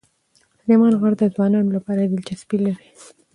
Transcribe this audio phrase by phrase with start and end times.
[0.59, 2.89] سلیمان غر د ځوانانو لپاره دلچسپي لري.